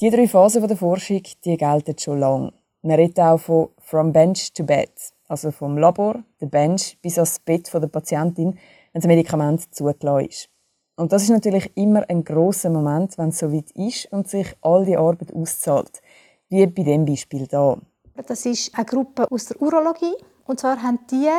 Die 0.00 0.08
drei 0.08 0.26
Phasen 0.26 0.66
der 0.66 0.78
Forschung 0.78 1.22
die 1.44 1.58
gelten 1.58 1.98
schon 1.98 2.20
lange. 2.20 2.54
Man 2.80 2.96
redet 2.96 3.20
auch 3.20 3.38
von 3.38 3.68
«from 3.80 4.12
bench 4.12 4.54
to 4.54 4.64
bed», 4.64 4.90
also 5.28 5.50
vom 5.50 5.76
Labor, 5.76 6.24
der 6.40 6.46
Bench, 6.46 6.96
bis 7.02 7.18
ans 7.18 7.38
Bett 7.38 7.70
der 7.70 7.86
Patientin, 7.88 8.54
wenn 8.92 9.02
das 9.02 9.06
Medikament 9.06 9.74
zugelassen 9.74 10.26
ist. 10.26 10.48
Und 10.96 11.12
das 11.12 11.24
ist 11.24 11.28
natürlich 11.28 11.70
immer 11.76 12.08
ein 12.08 12.24
großer 12.24 12.70
Moment, 12.70 13.18
wenn 13.18 13.28
es 13.28 13.40
so 13.40 13.52
weit 13.52 13.70
ist 13.72 14.10
und 14.10 14.26
sich 14.26 14.56
all 14.62 14.86
die 14.86 14.96
Arbeit 14.96 15.34
auszahlt. 15.34 16.00
Wie 16.48 16.66
bei 16.66 16.82
dem 16.82 17.04
Beispiel 17.04 17.46
hier. 17.46 17.78
Das 18.26 18.46
ist 18.46 18.74
eine 18.74 18.86
Gruppe 18.86 19.30
aus 19.30 19.46
der 19.46 19.60
Urologie. 19.60 20.14
Und 20.50 20.58
zwar 20.58 20.82
haben 20.82 20.98
die 21.08 21.30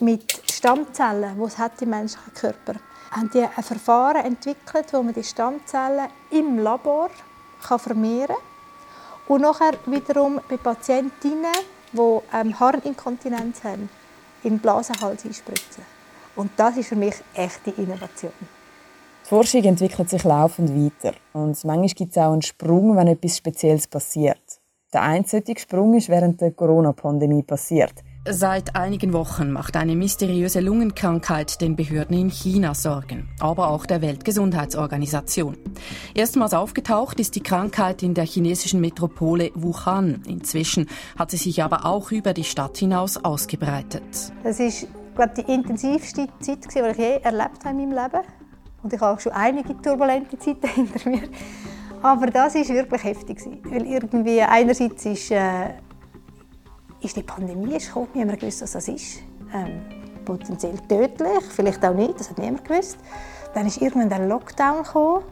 mit 0.00 0.30
Stammzellen, 0.52 1.38
die 1.38 1.44
es 1.44 1.56
hat 1.56 1.80
im 1.80 1.88
menschlichen 1.88 2.34
Körper, 2.34 2.74
haben 3.10 3.30
die 3.32 3.40
ein 3.40 3.62
Verfahren 3.62 4.26
entwickelt, 4.26 4.92
wo 4.92 5.02
man 5.02 5.14
die 5.14 5.24
Stammzellen 5.24 6.08
im 6.30 6.58
Labor 6.58 7.08
vermehren 7.60 8.36
kann 8.36 9.34
und 9.34 9.40
nachher 9.40 9.72
wiederum 9.86 10.38
bei 10.50 10.58
Patientinnen, 10.58 11.50
die 11.92 12.18
ähm, 12.34 12.60
Harninkontinenz 12.60 13.64
haben, 13.64 13.88
in 14.42 14.50
den 14.50 14.58
Blasenhals 14.58 15.24
einspritzen. 15.24 15.84
Und 16.36 16.50
das 16.58 16.76
ist 16.76 16.90
für 16.90 16.96
mich 16.96 17.14
echte 17.32 17.70
Innovation. 17.70 18.32
Die 19.24 19.28
Forschung 19.30 19.64
entwickelt 19.64 20.10
sich 20.10 20.24
laufend 20.24 20.68
weiter 20.76 21.16
und 21.32 21.64
manchmal 21.64 21.86
gibt 21.86 22.10
es 22.10 22.18
auch 22.18 22.34
einen 22.34 22.42
Sprung, 22.42 22.98
wenn 22.98 23.06
etwas 23.06 23.38
Spezielles 23.38 23.86
passiert. 23.86 24.42
Der 24.92 25.00
einzige 25.00 25.58
Sprung 25.58 25.94
ist 25.94 26.10
während 26.10 26.38
der 26.42 26.50
Corona-Pandemie 26.50 27.44
passiert– 27.44 27.94
Seit 28.24 28.76
einigen 28.76 29.12
Wochen 29.12 29.50
macht 29.50 29.76
eine 29.76 29.96
mysteriöse 29.96 30.60
Lungenkrankheit 30.60 31.60
den 31.60 31.74
Behörden 31.74 32.16
in 32.16 32.30
China 32.30 32.72
Sorgen, 32.72 33.28
aber 33.40 33.66
auch 33.66 33.84
der 33.84 34.00
Weltgesundheitsorganisation. 34.00 35.56
Erstmals 36.14 36.54
aufgetaucht 36.54 37.18
ist 37.18 37.34
die 37.34 37.42
Krankheit 37.42 38.04
in 38.04 38.14
der 38.14 38.24
chinesischen 38.24 38.80
Metropole 38.80 39.50
Wuhan. 39.56 40.22
Inzwischen 40.28 40.88
hat 41.18 41.32
sie 41.32 41.36
sich 41.36 41.64
aber 41.64 41.84
auch 41.84 42.12
über 42.12 42.32
die 42.32 42.44
Stadt 42.44 42.78
hinaus 42.78 43.16
ausgebreitet. 43.16 44.04
Das 44.44 44.60
ist 44.60 44.86
glaube 45.16 45.32
die 45.36 45.52
intensivste 45.52 46.28
Zeit, 46.38 46.58
die 46.72 46.78
ich 46.78 46.98
je 46.98 47.16
erlebt 47.24 47.64
habe 47.64 47.70
in 47.70 47.88
meinem 47.88 47.90
Leben. 47.90 48.24
Und 48.84 48.92
ich 48.92 49.00
habe 49.00 49.16
auch 49.16 49.20
schon 49.20 49.32
einige 49.32 49.76
turbulente 49.82 50.38
Zeiten 50.38 50.68
hinter 50.74 51.10
mir. 51.10 51.22
Aber 52.02 52.26
das 52.26 52.54
ist 52.54 52.68
wirklich 52.68 53.02
heftig, 53.02 53.40
weil 53.64 53.86
irgendwie 53.86 54.42
einerseits 54.42 55.06
ist 55.06 55.30
äh, 55.30 55.70
ist 57.02 57.16
die 57.16 57.22
Pandemie 57.22 57.78
gekommen. 57.78 58.08
Niemand 58.14 58.40
gewusst, 58.40 58.62
was 58.62 58.72
das 58.72 58.88
ist. 58.88 59.20
Ähm, 59.54 59.82
potenziell 60.24 60.78
tödlich, 60.88 61.44
vielleicht 61.50 61.84
auch 61.84 61.94
nicht, 61.94 62.18
das 62.18 62.30
hat 62.30 62.38
niemand 62.38 62.64
gewusst. 62.64 62.98
Dann 63.54 63.66
ist 63.66 63.82
irgendwann 63.82 64.08
der 64.08 64.26
Lockdown 64.26 64.82
gekommen. 64.82 65.24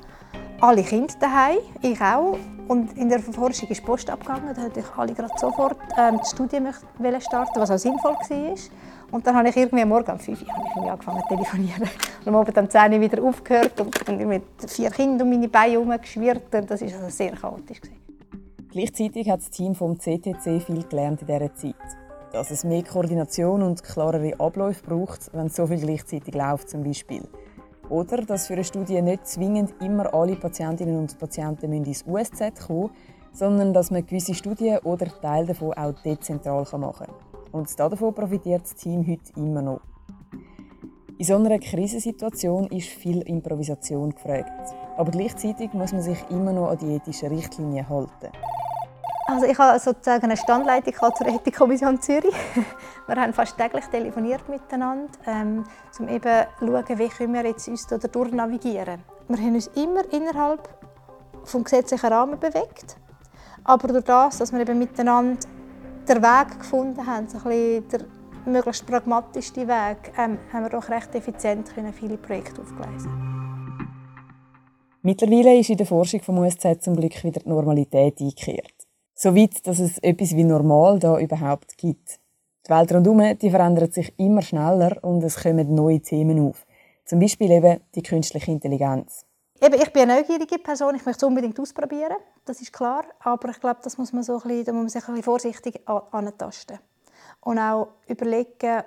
Alle 0.61 0.83
Kinder 0.83 1.15
daheim, 1.19 1.59
ich 1.81 2.01
auch. 2.01 2.37
Und 2.69 2.97
in 2.97 3.09
der 3.09 3.19
Forschung 3.19 3.69
ist 3.69 3.85
Post 3.85 4.11
abgegangen. 4.11 4.55
Da 4.55 4.63
wollte 4.63 4.81
ich 4.81 4.87
alle 4.97 5.13
gerade 5.13 5.33
sofort 5.37 5.79
ähm, 5.99 6.21
die 6.23 6.29
Studie 6.29 6.61
starten, 7.21 7.61
was 7.61 7.71
auch 7.71 7.79
sinnvoll 7.79 8.13
war. 8.13 8.55
Und 9.11 9.27
dann 9.27 9.37
habe 9.37 9.49
ich 9.49 9.57
irgendwie 9.57 9.85
morgen 9.85 10.13
um 10.13 10.19
5 10.19 10.43
Uhr 10.77 10.93
angefangen 10.93 11.23
zu 11.23 11.29
telefonieren. 11.35 11.83
Und 11.83 12.29
am 12.29 12.37
Abend 12.37 12.57
um 12.59 12.71
10 12.71 12.93
Uhr 12.93 13.01
wieder 13.01 13.23
aufgehört 13.23 13.81
und 13.81 14.27
mit 14.27 14.45
vier 14.69 14.91
Kindern 14.91 15.27
um 15.27 15.31
meine 15.31 15.49
Beine 15.49 15.73
herumgeschwirrt. 15.73 16.43
Das 16.51 16.81
war 16.81 16.89
also 16.89 17.09
sehr 17.09 17.33
chaotisch. 17.33 17.81
Gleichzeitig 18.73 19.29
hat 19.29 19.41
das 19.41 19.51
Team 19.51 19.75
vom 19.75 19.99
CTC 19.99 20.63
viel 20.63 20.85
gelernt 20.85 21.23
in 21.23 21.27
dieser 21.27 21.55
Zeit. 21.55 21.75
Dass 22.33 22.51
es 22.51 22.65
mehr 22.65 22.85
Koordination 22.85 23.63
und 23.63 23.83
klarere 23.83 24.39
Abläufe 24.39 24.85
braucht, 24.85 25.31
wenn 25.33 25.49
so 25.49 25.67
viel 25.67 25.81
gleichzeitig 25.81 26.35
läuft 26.35 26.69
zum 26.69 26.85
Beispiel. 26.85 27.23
Oder 27.89 28.19
dass 28.19 28.47
für 28.47 28.53
eine 28.53 28.63
Studie 28.63 29.03
nicht 29.03 29.27
zwingend 29.27 29.75
immer 29.83 30.15
alle 30.15 30.37
Patientinnen 30.37 30.97
und 30.97 31.19
Patienten 31.19 31.73
ins 31.73 32.05
USZ 32.07 32.67
kommen 32.67 32.91
sondern 33.33 33.73
dass 33.73 33.91
man 33.91 34.05
gewisse 34.05 34.35
Studien 34.35 34.79
oder 34.79 35.07
Teile 35.07 35.47
davon 35.47 35.73
auch 35.75 35.93
dezentral 36.03 36.67
machen 36.79 37.07
kann. 37.07 37.15
Und 37.53 37.79
davon 37.79 38.15
profitiert 38.15 38.63
das 38.63 38.75
Team 38.75 39.07
heute 39.07 39.33
immer 39.37 39.63
noch. 39.63 39.81
In 41.19 41.27
so 41.27 41.37
einer 41.37 41.59
Krisensituation 41.59 42.67
ist 42.69 42.89
viel 42.89 43.21
Improvisation 43.23 44.11
gefragt. 44.11 44.75
Aber 44.97 45.11
gleichzeitig 45.11 45.73
muss 45.75 45.93
man 45.93 46.03
sich 46.03 46.19
immer 46.31 46.53
noch 46.53 46.71
an 46.71 46.79
die 46.79 46.95
ethischen 46.95 47.29
Richtlinien 47.29 47.89
halten. 47.89 48.33
Also 49.31 49.47
ich 49.47 49.57
habe 49.59 49.79
sozusagen 49.79 50.25
eine 50.25 50.37
Standleitung 50.37 50.93
zur 51.15 51.29
Ethikkommission 51.29 52.03
Zürich. 52.03 52.35
Wir 53.07 53.15
haben 53.15 53.33
fast 53.33 53.57
täglich 53.57 53.85
telefoniert 53.85 54.49
miteinander, 54.49 55.09
ähm, 55.25 55.65
um 56.01 56.09
eben 56.09 56.47
zu 56.59 56.67
schauen, 56.67 56.99
wie 56.99 57.09
können 57.09 57.35
wir 57.35 57.47
jetzt 57.47 57.69
uns 57.69 57.87
dadurch 57.87 58.33
navigieren. 58.33 59.01
Wir 59.29 59.39
haben 59.39 59.55
uns 59.55 59.69
immer 59.69 60.03
innerhalb 60.13 60.69
des 61.45 61.53
gesetzlichen 61.53 62.07
Rahmens 62.13 62.41
bewegt, 62.41 62.97
aber 63.63 63.89
durch 63.89 64.05
das, 64.05 64.39
dass 64.39 64.53
wir 64.53 64.61
eben 64.61 64.79
miteinander 64.81 65.39
den 66.09 66.23
Weg 66.23 66.59
gefunden 66.59 67.07
haben, 67.07 67.29
so 67.29 67.39
ein 67.49 67.89
der 67.89 68.01
möglichst 68.47 68.85
pragmatischste 68.85 69.69
Weg, 69.69 70.13
ähm, 70.19 70.39
haben 70.53 70.65
wir 70.65 70.71
doch 70.71 70.89
recht 70.89 71.15
effizient 71.15 71.73
können 71.73 71.93
viele 71.93 72.17
Projekte 72.17 72.63
aufgleisen. 72.63 73.11
Mittlerweile 75.03 75.57
ist 75.57 75.71
in 75.71 75.77
der 75.77 75.87
Forschung 75.87 76.21
vom 76.21 76.39
USZ 76.39 76.83
zum 76.83 76.97
Glück 76.97 77.23
wieder 77.23 77.41
die 77.41 77.49
Normalität 77.49 78.21
eingekehrt. 78.21 78.80
So 79.23 79.37
weit, 79.37 79.67
dass 79.67 79.81
es 79.81 79.99
etwas 79.99 80.35
wie 80.35 80.45
normal 80.45 80.99
da 80.99 81.19
überhaupt 81.19 81.77
gibt. 81.77 82.19
Die 82.67 82.71
Welt 82.71 82.91
rundherum 82.91 83.37
die 83.37 83.51
verändert 83.51 83.93
sich 83.93 84.19
immer 84.19 84.41
schneller 84.41 84.97
und 85.05 85.23
es 85.23 85.37
kommen 85.43 85.75
neue 85.75 86.01
Themen 86.01 86.49
auf. 86.49 86.65
Zum 87.05 87.19
Beispiel 87.19 87.51
eben 87.51 87.83
die 87.95 88.03
künstliche 88.03 88.51
Intelligenz. 88.51 89.27
Eben, 89.61 89.75
ich 89.75 89.93
bin 89.93 90.05
eine 90.05 90.23
neugierige 90.23 90.59
Person, 90.59 90.95
ich 90.95 91.05
möchte 91.05 91.27
es 91.27 91.29
unbedingt 91.29 91.61
ausprobieren, 91.61 92.17
das 92.47 92.63
ist 92.63 92.73
klar. 92.73 93.05
Aber 93.19 93.51
ich 93.51 93.61
glaube, 93.61 93.81
das 93.83 93.99
muss 93.99 94.15
man 94.15 94.23
so 94.23 94.41
ein 94.41 94.49
bisschen, 94.49 94.65
da 94.65 94.73
muss 94.73 94.81
man 94.81 94.89
sich 94.89 95.03
ein 95.03 95.09
bisschen 95.09 95.25
vorsichtig 95.25 95.81
antasten. 95.87 96.79
Und 97.43 97.59
auch 97.59 97.89
überlegen, 98.09 98.85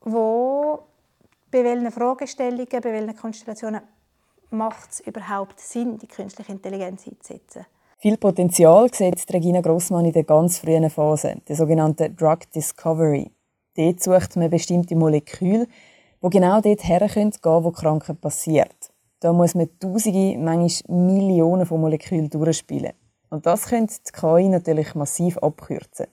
wo, 0.00 0.80
bei 1.48 1.62
welchen 1.62 1.92
Fragestellungen, 1.92 2.66
bei 2.66 2.92
welchen 2.92 3.14
Konstellationen 3.14 3.82
macht 4.50 4.90
es 4.90 4.98
überhaupt 4.98 5.60
Sinn, 5.60 5.96
die 5.96 6.08
künstliche 6.08 6.50
Intelligenz 6.50 7.06
einzusetzen. 7.06 7.66
Viel 8.02 8.16
Potenzial 8.16 8.88
sieht 8.94 9.30
Regina 9.30 9.60
Grossmann 9.60 10.06
in 10.06 10.12
der 10.12 10.24
ganz 10.24 10.56
frühen 10.56 10.88
Phase, 10.88 11.34
der 11.46 11.54
sogenannten 11.54 12.16
Drug 12.16 12.38
Discovery. 12.54 13.30
Dort 13.76 14.02
sucht 14.02 14.36
man 14.36 14.48
bestimmte 14.48 14.96
Moleküle, 14.96 15.66
wo 16.22 16.30
genau 16.30 16.62
dort 16.62 16.80
können, 16.80 17.32
wo 17.42 17.70
Krankheit 17.70 18.18
passiert. 18.22 18.88
Da 19.20 19.34
muss 19.34 19.54
man 19.54 19.68
Tausende, 19.78 20.38
manchmal 20.38 20.96
Millionen 20.96 21.66
von 21.66 21.82
Molekülen 21.82 22.30
durchspielen. 22.30 22.94
Und 23.28 23.44
das 23.44 23.66
könnte 23.66 23.96
die 24.06 24.12
KI 24.18 24.48
natürlich 24.48 24.94
massiv 24.94 25.36
abkürzen. 25.36 26.06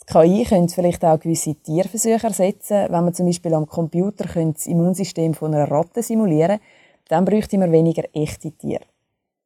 Die 0.00 0.12
KI 0.12 0.44
könnte 0.44 0.72
vielleicht 0.72 1.04
auch 1.04 1.18
gewisse 1.18 1.56
Tierversuche 1.56 2.28
ersetzen. 2.28 2.86
Wenn 2.88 3.04
man 3.04 3.14
zum 3.14 3.26
Beispiel 3.26 3.54
am 3.54 3.66
Computer 3.66 4.26
das 4.26 4.68
Immunsystem 4.68 5.34
von 5.34 5.52
einer 5.52 5.68
Ratte 5.68 6.04
simulieren 6.04 6.60
könnte, 6.60 6.64
dann 7.08 7.24
bräuchte 7.24 7.58
man 7.58 7.72
weniger 7.72 8.04
echte 8.14 8.52
Tiere. 8.52 8.91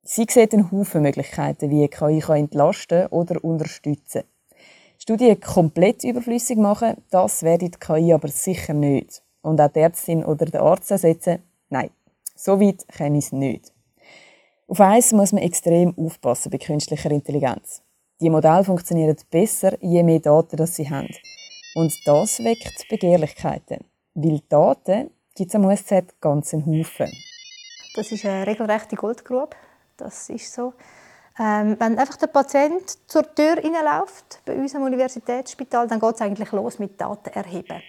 Sie 0.09 0.25
sieht 0.29 0.55
einen 0.55 0.71
Haufen 0.71 1.03
Möglichkeiten, 1.03 1.69
wie 1.69 1.89
KI 1.89 2.23
entlasten 2.29 3.09
oder 3.09 3.43
unterstützen 3.43 4.23
Studien 4.99 5.41
komplett 5.41 6.05
überflüssig 6.05 6.59
machen, 6.59 6.97
das 7.11 7.43
werde 7.43 7.69
die 7.69 7.79
KI 7.79 8.13
aber 8.13 8.29
sicher 8.29 8.73
nicht. 8.73 9.23
Und 9.43 9.61
auch 9.61 9.69
die 9.69 9.81
Ärztin 9.81 10.25
oder 10.25 10.47
der 10.47 10.63
Arzt 10.63 10.91
ersetzen, 10.91 11.43
nein, 11.69 11.91
so 12.35 12.61
weit 12.61 12.87
kann 12.89 13.15
ich 13.15 13.27
es 13.27 13.33
nicht. 13.33 13.73
Auf 14.69 14.81
eins 14.81 15.13
muss 15.13 15.33
man 15.33 15.43
extrem 15.43 15.97
aufpassen 15.97 16.51
bei 16.51 16.59
künstlicher 16.59 17.11
Intelligenz. 17.11 17.83
Die 18.21 18.31
Modelle 18.31 18.65
funktionieren 18.65 19.17
besser, 19.31 19.77
je 19.81 20.03
mehr 20.03 20.21
Daten 20.21 20.57
das 20.57 20.77
sie 20.77 20.89
haben. 20.89 21.15
Und 21.75 21.93
das 22.07 22.43
weckt 22.43 22.89
Begehrlichkeiten. 22.89 23.85
Weil 24.15 24.41
Daten 24.49 25.11
gibt 25.35 25.51
es 25.51 25.55
am 25.55 25.67
USZ 25.67 26.21
ganz 26.21 26.55
einen 26.55 26.65
Haufen. 26.65 27.13
Das 27.95 28.11
ist 28.11 28.25
eine 28.25 28.47
regelrechte 28.47 28.97
Goldgrube. 28.97 29.51
Das 29.97 30.29
ist 30.29 30.53
so. 30.53 30.75
Ähm, 31.39 31.77
wenn 31.79 31.99
einfach 31.99 32.17
der 32.17 32.29
Patient 32.29 32.83
zur 33.07 33.23
Tür 33.35 33.57
reinläuft, 33.59 34.41
bei 34.47 34.57
uns 34.57 34.75
am 34.75 34.83
Universitätsspital, 34.83 35.87
dann 35.87 36.01
geht 36.01 36.15
es 36.15 36.21
eigentlich 36.23 36.53
los 36.53 36.79
mit 36.79 36.99
Daten 36.99 37.31
erheben. 37.31 37.83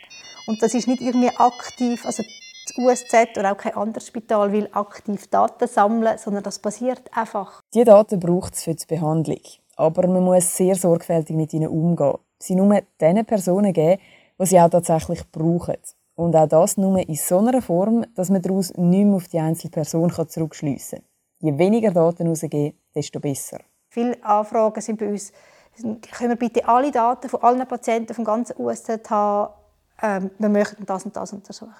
Und 0.47 0.61
das 0.61 0.73
ist 0.73 0.87
nicht 0.87 1.01
irgendwie 1.01 1.29
aktiv, 1.29 2.05
also 2.05 2.23
das 2.23 2.77
USZ 2.77 3.37
oder 3.37 3.53
auch 3.53 3.57
kein 3.57 3.75
anderes 3.75 4.07
Spital 4.07 4.51
will 4.51 4.69
aktiv 4.73 5.27
Daten 5.27 5.67
sammeln, 5.67 6.17
sondern 6.17 6.43
das 6.43 6.59
passiert 6.59 7.09
einfach. 7.15 7.61
Die 7.73 7.85
Daten 7.85 8.19
braucht 8.19 8.55
es 8.55 8.63
für 8.63 8.75
die 8.75 8.85
Behandlung. 8.85 9.41
Aber 9.77 10.07
man 10.07 10.23
muss 10.23 10.57
sehr 10.57 10.75
sorgfältig 10.75 11.35
mit 11.35 11.53
ihnen 11.53 11.69
umgehen. 11.69 12.17
Sie 12.39 12.55
nur 12.55 12.81
den 12.99 13.25
Personen 13.25 13.71
geben, 13.71 14.01
die 14.39 14.45
sie 14.45 14.59
auch 14.59 14.69
tatsächlich 14.69 15.23
brauchen. 15.31 15.77
Und 16.15 16.35
auch 16.35 16.47
das 16.47 16.77
nur 16.77 16.97
in 16.97 17.15
so 17.15 17.39
einer 17.39 17.61
Form, 17.61 18.05
dass 18.15 18.29
man 18.29 18.41
daraus 18.41 18.73
nicht 18.75 19.05
mehr 19.05 19.15
auf 19.15 19.27
die 19.27 19.39
einzelne 19.39 19.71
Person 19.71 20.11
zurückschliessen 20.11 20.99
kann. 20.99 21.06
Je 21.39 21.57
weniger 21.57 21.91
Daten 21.91 22.27
rausgeben, 22.27 22.73
desto 22.95 23.19
besser. 23.19 23.59
Viele 23.89 24.23
Anfragen 24.23 24.81
sind 24.81 24.99
bei 24.99 25.07
uns, 25.07 25.31
können 25.79 26.29
wir 26.29 26.35
bitte 26.35 26.67
alle 26.67 26.91
Daten 26.91 27.29
von 27.29 27.41
allen 27.41 27.67
Patienten 27.67 28.13
vom 28.13 28.25
ganzen 28.25 28.55
USZ 28.57 29.09
haben, 29.09 29.53
ähm, 30.01 30.31
wir 30.39 30.49
möchten 30.49 30.85
das 30.85 31.05
und 31.05 31.15
das 31.15 31.33
untersuchen. 31.33 31.73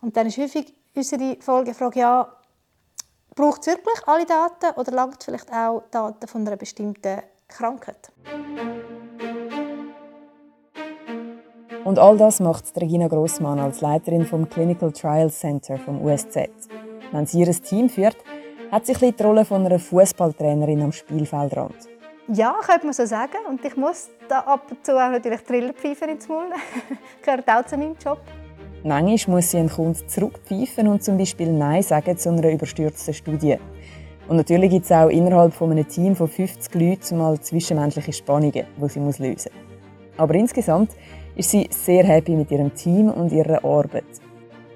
Und 0.00 0.16
dann 0.16 0.26
ist 0.26 0.38
häufig 0.38 0.74
unsere 0.94 1.36
Folgefrage, 1.40 2.00
ja, 2.00 2.28
braucht 3.34 3.62
es 3.62 3.68
wirklich 3.68 4.06
alle 4.06 4.26
Daten 4.26 4.78
oder 4.78 4.92
langt 4.92 5.22
vielleicht 5.22 5.50
auch 5.52 5.82
Daten 5.90 6.26
von 6.26 6.46
einer 6.46 6.56
bestimmten 6.56 7.22
Krankheit? 7.48 8.12
Und 11.84 11.98
all 11.98 12.18
das 12.18 12.40
macht 12.40 12.64
Regina 12.78 13.08
Grossmann 13.08 13.58
als 13.58 13.80
Leiterin 13.80 14.26
vom 14.26 14.48
Clinical 14.48 14.92
Trials 14.92 15.38
Center 15.38 15.78
vom 15.78 16.02
USZ. 16.02 16.50
Wenn 17.12 17.24
sie 17.24 17.40
ihr 17.40 17.62
Team 17.62 17.88
führt, 17.88 18.16
hat 18.70 18.86
sie 18.86 18.94
die 18.94 19.22
Rolle 19.22 19.44
von 19.44 19.64
einer 19.64 19.78
Fußballtrainerin 19.78 20.82
am 20.82 20.92
Spielfeldrand. 20.92 21.76
Ja, 22.28 22.56
könnte 22.64 22.84
man 22.84 22.92
so 22.92 23.06
sagen. 23.06 23.38
Und 23.48 23.64
ich 23.64 23.76
muss 23.76 24.10
da 24.28 24.40
ab 24.40 24.66
und 24.70 24.84
zu 24.84 24.92
auch 24.92 25.10
natürlich 25.10 25.40
Trillerpfeifer 25.40 26.08
ins 26.08 26.28
Maul. 26.28 26.44
gehört 27.22 27.48
auch 27.48 27.64
zu 27.64 27.78
meinem 27.78 27.96
Job. 28.04 28.20
Manchmal 28.84 29.36
muss 29.36 29.50
sie 29.50 29.58
einen 29.58 29.70
Kunden 29.70 30.06
zurückpfeifen 30.06 30.88
und 30.88 31.02
zum 31.02 31.16
Beispiel 31.16 31.50
Nein 31.50 31.82
sagen 31.82 32.16
zu 32.16 32.28
einer 32.28 32.50
überstürzten 32.50 33.14
Studie. 33.14 33.56
Und 34.28 34.36
natürlich 34.36 34.70
gibt 34.70 34.84
es 34.84 34.92
auch 34.92 35.08
innerhalb 35.08 35.54
von 35.54 35.70
einem 35.70 35.88
Team 35.88 36.14
von 36.14 36.28
50 36.28 36.74
Leuten 36.74 37.16
mal 37.16 37.40
zwischenmenschliche 37.40 38.12
Spannungen, 38.12 38.66
die 38.76 38.88
sie 38.88 39.00
lösen 39.00 39.32
muss. 39.32 39.48
Aber 40.18 40.34
insgesamt 40.34 40.90
ist 41.34 41.50
sie 41.50 41.66
sehr 41.70 42.04
happy 42.04 42.32
mit 42.32 42.50
ihrem 42.50 42.74
Team 42.74 43.08
und 43.08 43.32
ihrer 43.32 43.64
Arbeit. 43.64 44.04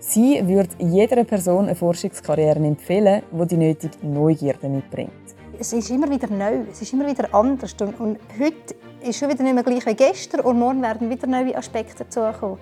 Sie 0.04 0.46
würde 0.48 0.68
jeder 0.80 1.22
Person 1.22 1.66
eine 1.66 1.76
Forschungskarriere 1.76 2.58
empfehlen, 2.58 3.22
die 3.30 3.46
die 3.46 3.56
nötige 3.56 4.04
Neugierde 4.04 4.68
mitbringt. 4.68 5.12
Es 5.60 5.72
ist 5.72 5.90
immer 5.90 6.10
wieder 6.10 6.28
neu, 6.28 6.64
es 6.72 6.82
ist 6.82 6.92
immer 6.92 7.06
wieder 7.06 7.32
anders. 7.32 7.72
Und, 7.80 8.00
und 8.00 8.18
heute 8.36 8.74
ist 9.00 9.16
schon 9.20 9.30
wieder 9.30 9.44
nicht 9.44 9.54
mehr 9.54 9.62
gleich 9.62 9.86
wie 9.86 9.94
gestern 9.94 10.40
und 10.40 10.58
morgen 10.58 10.82
werden 10.82 11.08
wieder 11.08 11.28
neue 11.28 11.56
Aspekte 11.56 12.04
dazukommen. 12.04 12.58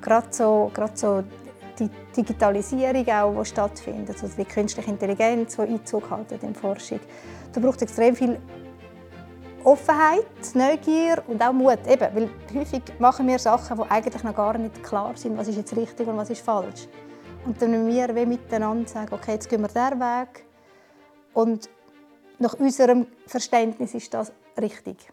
Gerade 0.00 0.28
so, 0.30 0.70
gerade 0.72 0.92
so 0.94 1.22
die 1.78 1.90
Digitalisierung, 2.16 3.06
auch, 3.06 3.42
die 3.42 3.44
stattfindet, 3.44 4.16
also 4.22 4.34
die 4.38 4.46
künstliche 4.46 4.90
Intelligenz, 4.90 5.56
die 5.56 5.62
Einzug 5.62 6.10
hält 6.10 6.42
in 6.42 6.54
die 6.54 6.58
Forschung. 6.58 7.00
Da 7.52 7.60
braucht 7.60 7.82
extrem 7.82 8.16
viel 8.16 8.38
Offenheit, 9.64 10.24
Neugier 10.54 11.22
und 11.26 11.42
auch 11.42 11.52
Mut. 11.52 11.78
Eben, 11.86 12.14
weil 12.14 12.30
häufig 12.54 12.82
machen 12.98 13.26
wir 13.26 13.38
Sachen, 13.38 13.76
die 13.76 13.90
eigentlich 13.90 14.22
noch 14.22 14.34
gar 14.34 14.56
nicht 14.56 14.82
klar 14.82 15.16
sind, 15.16 15.36
was 15.36 15.48
ist 15.48 15.56
jetzt 15.56 15.76
richtig 15.76 16.06
und 16.06 16.16
was 16.16 16.30
ist 16.30 16.42
falsch. 16.42 16.88
Und 17.44 17.60
dann 17.60 17.70
müssen 17.70 17.88
wir 17.88 18.14
wie 18.14 18.26
miteinander 18.26 18.88
sagen, 18.88 19.12
okay, 19.12 19.32
jetzt 19.32 19.48
gehen 19.48 19.60
wir 19.60 19.68
diesen 19.68 20.00
Weg 20.00 20.44
und 21.34 21.68
nach 22.38 22.54
unserem 22.54 23.06
Verständnis 23.26 23.94
ist 23.94 24.12
das 24.14 24.32
richtig. 24.60 25.10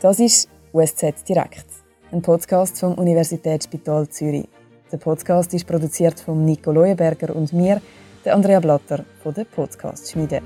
Das 0.00 0.20
ist 0.20 0.48
USZ 0.72 1.24
Direkt, 1.28 1.66
ein 2.10 2.20
Podcast 2.20 2.78
vom 2.80 2.94
Universitätsspital 2.94 4.08
Zürich. 4.08 4.48
Der 4.90 4.98
Podcast 4.98 5.54
ist 5.54 5.66
produziert 5.66 6.20
von 6.20 6.44
Nico 6.44 6.72
Leuenberger 6.72 7.34
und 7.34 7.52
mir, 7.52 7.80
der 8.24 8.34
Andrea 8.34 8.60
Blatter 8.60 9.04
von 9.22 9.34
der 9.34 9.44
Podcast 9.44 10.10
Schmiede. 10.10 10.42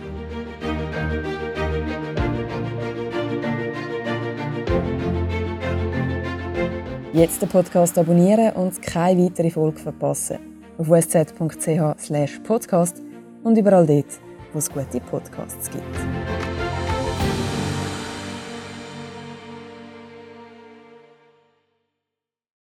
Jetzt 7.19 7.43
den 7.43 7.49
Podcast 7.49 7.99
abonnieren 7.99 8.53
und 8.53 8.81
keine 8.81 9.25
weitere 9.25 9.51
Folge 9.51 9.81
verpassen. 9.81 10.39
Auf 10.79 10.89
usz.ch/podcast 10.89 11.43
und 13.43 13.59
überall 13.59 13.85
dort, 13.85 14.21
wo 14.53 14.61
es 14.61 14.71
gute 14.71 15.01
Podcasts 15.01 15.69
gibt. 15.69 16.28